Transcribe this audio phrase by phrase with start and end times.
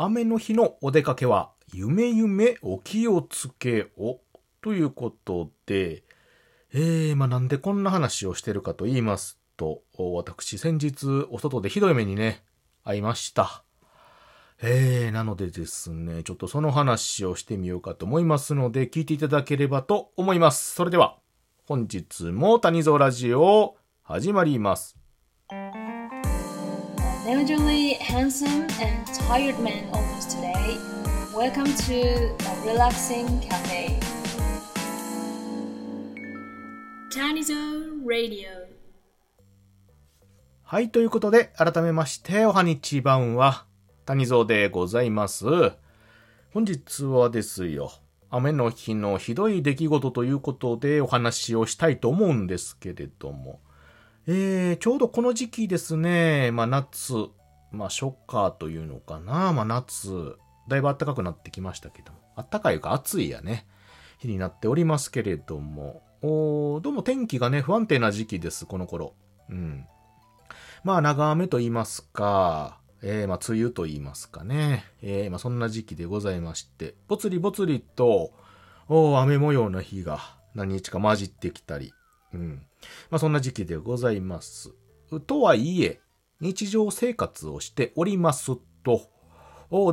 [0.00, 4.20] 雨の日のお出かけは、夢夢お気をつけを。
[4.60, 6.04] ということで、
[6.72, 12.44] えー、まあ、なんでこんな話をしてるかと言いますと、私先日お外でひどい目にね、
[12.84, 13.64] 会いました。
[14.62, 20.76] えー、なのでですね、ちょっとその話をしてみようかと思いますので、聞いていただければと思います。
[20.76, 21.18] それでは、
[21.66, 24.97] 本日も谷蔵ラジオ始まります。
[27.28, 30.78] Elderly, handsome, and tired man almost today.
[31.36, 34.00] Welcome to a relaxing cafe.
[37.12, 38.48] Tanizone Radio.
[40.62, 43.66] はい、ということで、改めまして、おはにちばんは、
[44.06, 45.44] 谷蔵でございます。
[46.54, 47.92] 本日はですよ、
[48.30, 53.60] 雨の日のひどい出来事ということでお話をしたいと思うんですけれども、
[54.30, 57.14] えー、ちょうどこの時期ですね、まあ夏、
[57.72, 60.36] まあ初夏というのかな、まあ夏、
[60.68, 63.66] だいぶ暖かくなってきましたけども、暖かいか暑いやね、
[64.18, 69.14] 日になっておりますけれども、おどうも天気がね、不安定な時期です、この頃。
[69.48, 69.86] うん。
[70.84, 78.32] まあ長雨と言いますか、えー、まあ梅雨と言いますかね、えー、まあそんな時期でございまして、ぽつりぽつりと、
[78.90, 80.18] お雨模様の日が
[80.54, 81.94] 何日か混じってきたり、
[82.34, 82.67] うん。
[83.10, 84.74] まあそんな時期でございます。
[85.26, 86.00] とはいえ、
[86.40, 89.10] 日常生活をしておりますと、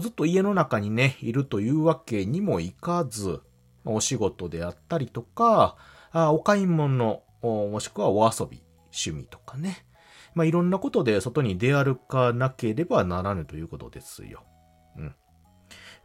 [0.00, 3.40] ずっと家の中にね、いるというわけにもいかず、
[3.84, 5.76] お仕事であったりとか、
[6.12, 9.86] お買い物、もしくはお遊び、趣味とかね。
[10.34, 14.42] まあ、いろんなことで外に出歩かなければならぬということですよ。
[14.96, 15.14] うん。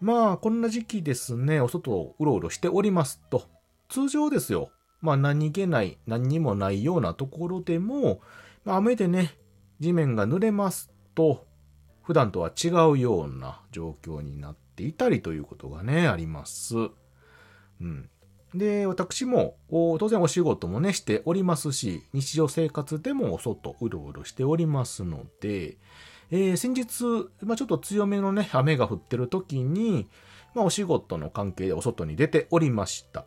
[0.00, 3.44] まあ、こんな時期ですね、お外をうろうろしておりますと、
[3.88, 4.70] 通常ですよ。
[5.00, 8.20] まあ何気ない、何にもないようなところでも、
[8.64, 9.36] まあ、雨でね、
[9.80, 11.46] 地面が濡れますと、
[12.02, 16.76] 普段とは違うような状況になっていたりということがね、あります。
[17.80, 18.08] うん。
[18.54, 25.76] で、私も、当然お仕事もね、しておりますし、日常生活でもお外うろうろしておりますので、
[26.30, 27.04] えー、先日、
[27.42, 30.08] まあ、ちょっと強めのね、雨が降ってる時に、
[30.54, 33.26] まあ、お仕事の関係でお外に出ておりました。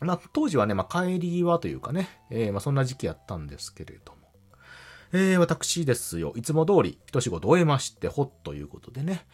[0.00, 4.20] まあ、当時はね、まあ、帰りはというかね、えー、まあ、そんな時期やったんですけれども。
[5.12, 9.26] えー、私ですよ、いつも通り一仕事終えまして、ほっということでね、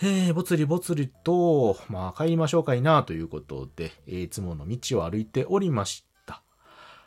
[0.00, 6.42] えー、ぼつりぼつりと、まあ、帰りましょうかいな、ということで、えー、いつもの道を歩いておりました。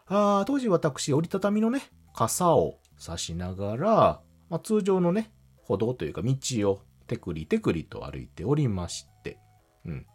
[0.08, 1.82] あ当時私、折りたたみのね、
[2.14, 5.32] 傘を差しながら、まあ、通常のね、
[5.64, 6.36] 歩道というか道
[6.70, 9.40] をテクリテクリと歩いておりまして、
[9.86, 10.06] うん。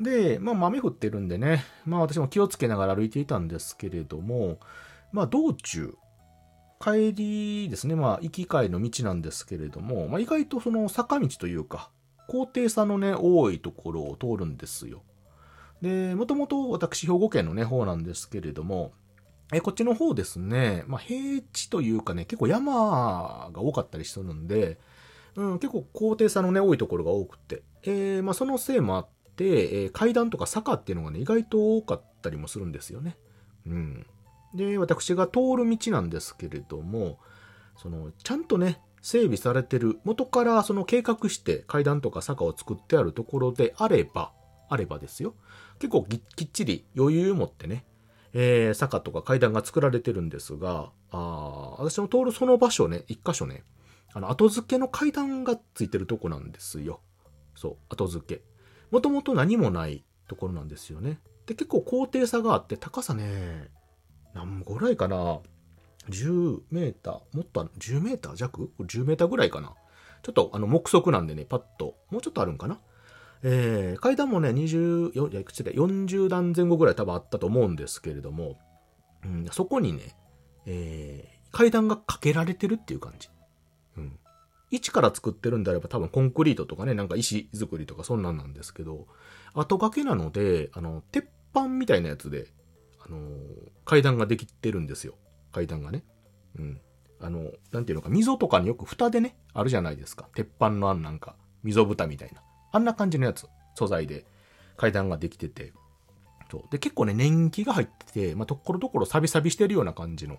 [0.00, 4.58] で、まあ、豆降ってるんでね、まあ私も気をつけながら歩いていたんですけれども、
[5.12, 5.94] まあ道中、
[6.80, 11.90] 帰りですね、まあ行き帰りの道なんですけれども、まあ意外とその坂道というか、
[12.26, 15.02] 高低差のね、多いところを通るんですよ。
[15.80, 18.92] で、もともと私兵庫県のね、方なんですけれども、
[19.52, 24.78] え、こっちの方ですね、まあ平地というかね、結構山が多かったりするんで、
[25.36, 33.16] うん、結構高低差のね、多いところが多くて、えー、まあそのせいもあって、えー、階段とか坂っていうのがね、意外と多かったりもするんですよね。
[33.66, 34.06] うん。
[34.54, 37.18] で、私が通る道なんですけれども、
[37.76, 44.32] その、ちゃんとね、整備されてる、元からその計画して階段とか坂を作ってあるところであれば、
[44.68, 45.34] あればですよ。
[45.80, 47.84] 結構きっちり余裕を持ってね、
[48.32, 53.64] えー、坂とか階段が作られてるんですが、あ私の通るその場所ね、一箇所ね、
[54.14, 57.00] あの、後付けの階段がついてるとこなんですよ。
[57.54, 58.42] そう、後付け。
[58.92, 61.18] もともと何もないところなんですよね。
[61.46, 63.70] で、結構高低差があって、高さね、
[64.34, 65.40] 何ぐらいかな
[66.08, 69.74] ?10 メーター、もっと10メーター弱 ?10 メーターぐらいかな
[70.22, 72.78] ちょっとあの目測なんでね、パッと、もうちょっとあるんかな？
[73.42, 78.58] えー、階段もね、20、いや、いくつで、40段前後ぐらい多分あったと思うんですけれども、
[79.24, 80.14] うん、そこにね、
[80.66, 83.28] えー、階段がかけられてるっていう感じ。
[84.72, 89.06] 一から作ってるんであれば多分コンクリートとかね、なんか石作りとかそんなんなんですけど、
[89.54, 92.48] 後掛けなので、あの、鉄板みたいなやつで、
[93.04, 93.18] あの
[93.84, 95.14] 階段ができてるんですよ。
[95.52, 96.02] 階段がね。
[96.58, 96.80] うん。
[97.20, 100.28] あの、なんていうのか、溝とかによく蓋でね、あるじゃないですか。
[100.34, 102.42] 鉄板のあんなんか、溝蓋みたいな。
[102.72, 104.24] あんな感じのやつ、素材で
[104.78, 105.74] 階段ができてて。
[106.50, 106.62] そう。
[106.70, 110.38] で、結構ね、年季が入ってて、まあ、ところどころサビサビしてるような感じの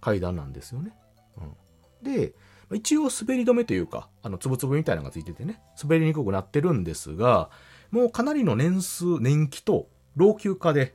[0.00, 0.92] 階段なんですよね。
[1.38, 2.12] うん。
[2.12, 2.34] で、
[2.72, 7.50] 一応滑り止めというか、あの、つぶつぶみたいなのがついててね、滑りにくくなってるんですが、
[7.90, 10.94] もうかなりの年数、年季と老朽化で、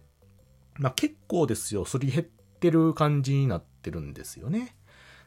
[0.76, 4.76] まあ結構ですよ、すり減ってる感じになってるんですよね。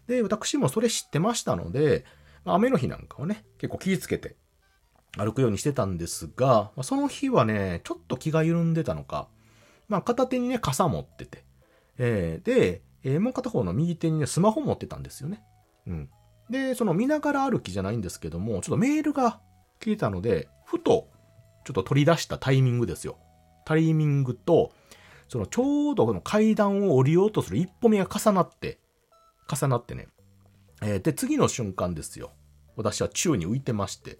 [0.06, 2.06] で、私もそれ知ってましたので、
[2.44, 4.36] まあ、雨の日なんかはね、結構気ぃつけて
[5.16, 9.28] 歩くようにしてたんですが、まあその日はね、ちょっと気が緩んでたのか、
[9.88, 11.44] まあ片手にね、傘持ってて、
[11.98, 15.42] えー、で、えーもう片方の右手にね、スマホ持ってたんですよね。
[15.86, 16.10] うん。
[16.50, 19.40] で、その見ながら歩きじゃないんですけども、ちょっとメールが
[19.80, 21.08] 来たので、ふと、
[21.64, 23.18] ちょっと取り出したタイミングですよ。
[23.64, 24.72] タイミングと、
[25.28, 28.78] そのちょうどこの階段を降りようとする一歩目が重なって、
[29.52, 30.08] 重なってね。
[30.80, 32.32] えーで、次の瞬間ですよ。
[32.76, 34.18] 私は宙に浮いてまして。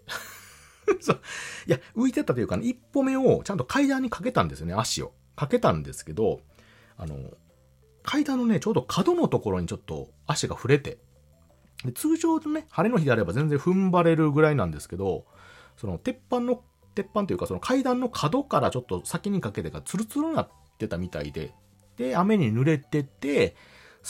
[1.01, 1.21] そう
[1.67, 5.13] いや、浮いてたというかね、一歩目をちゃんと階段にかけたんですよね、足を。
[5.35, 6.41] かけたんですけど、
[6.97, 7.15] あの、
[8.03, 10.99] 階段のね、ちょうど角のところにちょっと足が触れて、
[11.83, 15.25] で通常のね、晴れの日であれば全然踏ん張れるぐらいなんですけど、
[15.77, 16.61] その鉄板の、
[16.95, 21.53] 鉄板というかその階段の角からちょっと先にかけてがツルツルになってたみたいで、
[21.95, 23.55] で、雨に濡れてて、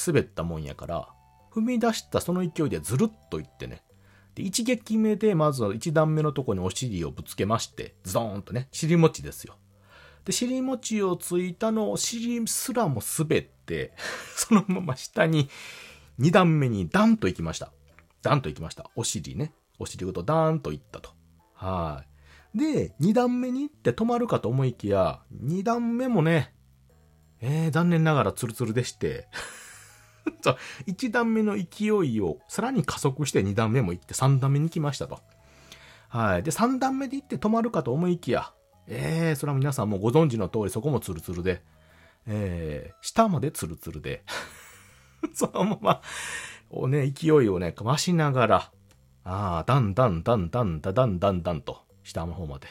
[0.07, 1.09] 滑ったもんやから、
[1.51, 3.83] 踏み出したその勢いでずるっといってね、
[4.35, 9.57] で、一撃目でまずは一段目のとこにお尻をぶつけまして、ズドーンとね、尻餅ですよ。
[10.25, 13.93] で、尻餅をついたのを尻すらも滑って、
[14.35, 15.49] そのまま下に
[16.19, 17.71] 二段目にダンと行きました。
[18.21, 18.91] ダンと行きました。
[18.95, 19.53] お尻ね。
[19.79, 21.11] お尻ごとダーンと行ったと。
[21.53, 22.03] は
[22.53, 22.57] い。
[22.57, 26.53] で、二段目に行って止まるかと思いきや、二段目もね、
[27.41, 29.29] えー、残念ながらツルツルでして、
[30.43, 35.21] そう、一段目の勢いをさらに加速して二段目も行って三段目に行きましたと。
[36.09, 36.43] はい。
[36.43, 38.51] で、三段目で行って止まるかと思いきや、
[38.87, 41.63] えー、それは皆さんもご存知の通りそこもツルツルで、
[42.25, 44.23] えー、下までツルツルで、
[45.33, 46.01] そのまま、
[46.69, 48.71] をね、勢いをね、増しながら、
[49.23, 52.67] ああ、だんだんだんだんだだんだんだんと、下の方まで、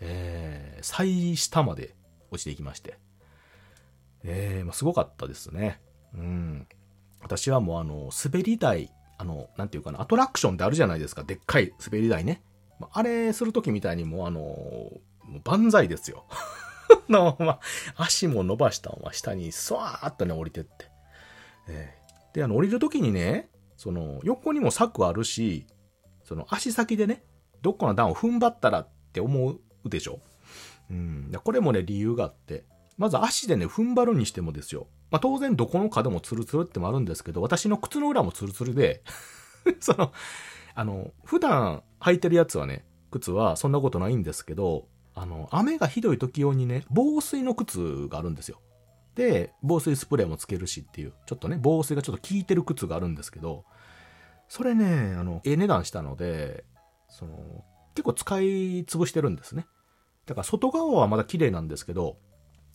[0.00, 1.94] えー、最下まで
[2.30, 2.98] 落ちていきまして、
[4.24, 5.80] えー、まあ、すごかったですね。
[6.14, 6.66] うん。
[7.22, 12.42] 私はもうあの、滑り台、あの、なんていうかな、アトラクションってあるじゃないですか、でっかい滑り台ね。
[12.78, 14.90] まああれするときみたいにもうあの、
[15.44, 16.24] 万歳ですよ。
[17.08, 17.60] のまま、
[17.96, 20.89] 足も伸ばしたまま下にスワーッとね、降りてって。
[21.70, 22.00] えー
[22.32, 25.66] で、あの、降りるときにね、その、横にも柵あるし、
[26.24, 27.24] その、足先でね、
[27.62, 30.20] どっかの段を踏ん張ったらって思うでしょ。
[30.90, 31.30] うん。
[31.30, 32.64] でこれもね、理由があって、
[32.96, 34.86] まず足でね、踏ん張るにしてもですよ。
[35.10, 39.02] まあ、当然どこの角もツルツルってもあるんですけど、私の靴の裏もツルツルで、
[39.80, 40.12] その、
[40.74, 48.60] あの、普段履いてるやつはね、靴はそんなことないんですけど、あの、雨がひどい時用にね、防水の靴があるんですよ。
[49.14, 53.64] で、防水スプレーもつけるしっていう、ちょっとね、防水がちょっと効いてる靴があるんですけど、
[54.48, 56.64] それね、あの、ええ値段したので、
[57.08, 57.64] その、
[57.94, 58.44] 結構使い
[58.84, 59.66] 潰してるんですね。
[60.26, 62.18] だから外側はまだ綺麗なんですけど、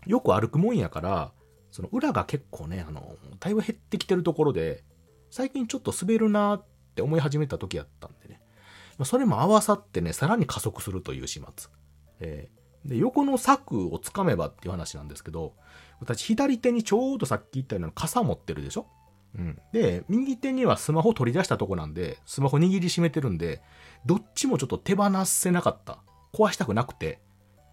[0.05, 1.31] よく歩くもんやから、
[1.71, 4.83] その裏が結構ね、あの、だいぶ減ってきてるところで、
[5.29, 6.65] 最近ちょっと滑るなっ
[6.95, 8.41] て思い始めた時やったんでね。
[9.03, 11.71] それも合わさってね、さらに加速するという始末。
[12.19, 15.53] えーで、横の柵をつかめばっていう話なんですけど、
[15.99, 18.85] 私左手にちょうどさっき言ったような傘持ってるでしょ？
[19.37, 19.59] うん。
[19.73, 23.61] で、右手にはスマホ取り出したとこなんで、スマホ握りしめてるんで、
[24.05, 25.99] どっちもちょっと手放せなかった。
[26.33, 27.19] 壊したくなくて、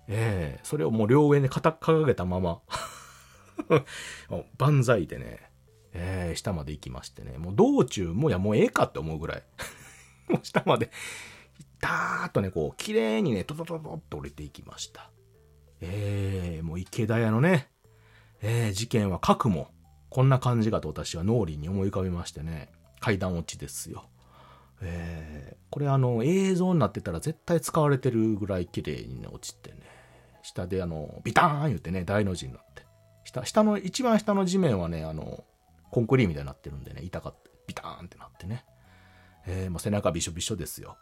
[0.08, 2.60] ええそれをもう両上に肩掲げたまま、
[4.58, 5.50] 万歳でね、
[5.92, 9.42] ええ下まで行きましてね、もう道中もやもうええかって思うぐらい、
[10.28, 10.90] もう下まで、
[11.82, 15.10] ダーッとね、こう、綺麗にね、トトトトって降りていきました。
[15.82, 17.68] ええもう池田屋のね、
[18.40, 19.68] ええ事件は核も、
[20.08, 24.08] こんな感じかと私は脳裏に思い浮かべましてね、階段落ちですよ。
[24.80, 29.78] えーこれあの映像になってたら絶対使われてるぐらい綺麗にね落ちてね、
[30.42, 32.84] 下であの、ビターン言ってね、大の字になって。
[33.24, 35.44] 下、下の、一番下の地面はね、あの、
[35.90, 38.66] コンクリみたいになってるんでね、痛かって、ビターンってなってね。
[39.46, 40.98] えー、もう背中びしょびしょですよ。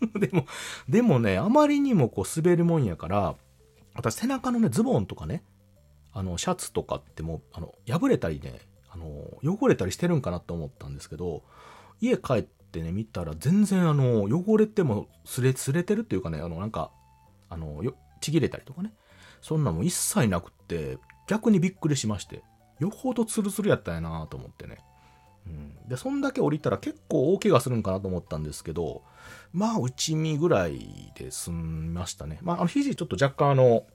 [0.18, 0.46] でも、
[0.88, 3.36] でもね、あまりにもこう滑るもんやから、
[3.94, 5.44] 私背中のね、ズボンとかね、
[6.12, 9.06] あの、シャツとかってもう、あの、破れたりね、あの、
[9.42, 11.42] 汚れたりしてるんかなと思ったんですけど、
[12.00, 16.90] 家帰ってね、見たら全然あの、汚れてもすれ、すれてるっていうかね、あの、なんか、
[17.48, 18.92] あの、よ、ちぎれたりとかね。
[19.40, 20.98] そんなも一切なくって、
[21.28, 22.42] 逆にびっくりしまして、
[22.78, 24.78] よほどツルツルやったんやなと思ってね。
[25.46, 25.88] うん。
[25.88, 29.02] で、そんだけ降りたら結構大怪我するんかなと思ったんですけど、
[29.52, 32.38] まあ、内身ぐらいで済みましたね。
[32.42, 33.86] まあ、あの、肘ちょっと若干あの、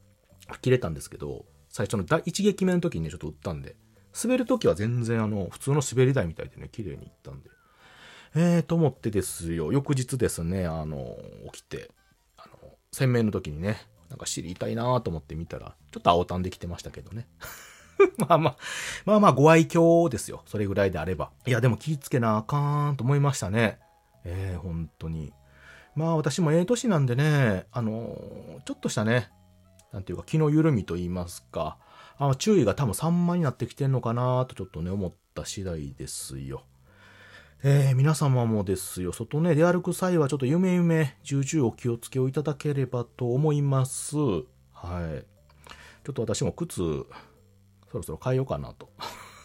[0.62, 3.76] 切れたんですけど、最初の第一撃目の時にね、ちょっと打ったんで、
[4.22, 7.50] 滑る時は全然あの、普通の滑り台みたいでね、綺麗にいったんで。
[8.36, 11.18] えーと思ってですよ、翌日ですね、あの、
[11.52, 11.92] 起きて、
[12.38, 13.78] あの、洗面の時にね、
[14.10, 17.28] なんか尻痛いなーと思って見たら、ちょっと青たんできてましたけどね。
[18.18, 18.58] まあまあ、
[19.06, 20.44] まあまあご愛嬌ですよ。
[20.46, 21.32] それぐらいであれば。
[21.46, 23.80] いや、でも気ぃつけなあかんと思いましたね。
[24.24, 25.34] ええー、本当に。
[25.96, 29.30] まあ私もええ年なんでね、あのーちょっとしたね、
[29.92, 31.78] なんていうか気の緩みと言いますか、
[32.18, 36.64] あ注意が多分散漫になってきてんのかなとちょっとね、思った次第ですよ。
[37.62, 44.16] えー、皆様もですよ、外ね、出歩く際はちょっと夢夢、重々お気をつけをいただければと思います。
[44.72, 45.26] はい。
[46.06, 47.06] ちょっと私も靴、
[47.92, 48.90] そろそろ変えようかなと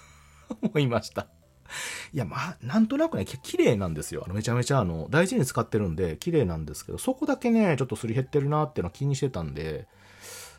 [0.62, 1.28] 思いました。
[2.12, 4.22] いや、まあ、なんとなくね、綺麗なんですよ。
[4.24, 9.88] あのめちゃめちゃ、あの、大事に使ってるんで、綺麗なんですけど、そこだけね、ちょっとすり減ってるなっていうのは気にしてたんで、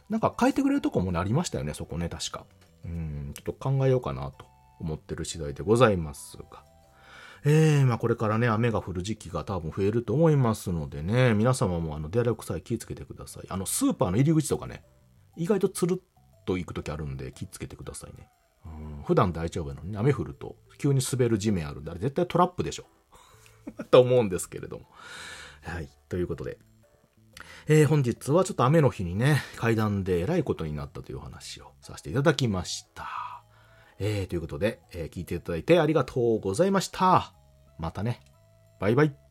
[0.09, 2.45] なんか変えてくれるとこもね、ありましたよね、そこね、確か。
[2.83, 4.45] うん、ちょっと考えようかなと
[4.79, 6.63] 思ってる次第でございますが。
[7.47, 13.45] えー、まあこれからね、雨が降る時期が多分増えると思いますのでね、皆様もあの出歩く際気をつけてください。
[13.49, 14.83] あの、スーパーの入り口とかね、
[15.35, 16.14] 意外とつるっ
[16.45, 18.29] と行く時あるんで気つけてくださいね。
[18.65, 18.67] う
[18.99, 22.85] ん、普段大丈夫なのに、雨降ると急に滑る地面あるんで、あれ絶対トラップでしょ。
[23.91, 24.85] と思うんですけれども。
[25.63, 26.57] はい、ということで。
[27.67, 33.43] えー本日はちょっと雨の日にね、階段でえらいことになったというお話をさせていただきました。
[33.97, 37.33] えーということで、えー聞いていただいてありがとうございました。
[37.79, 38.21] またね。
[38.79, 39.24] バイバイ。